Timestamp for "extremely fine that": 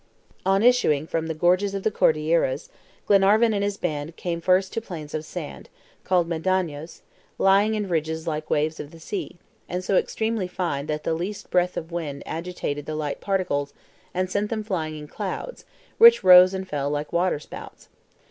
9.97-11.03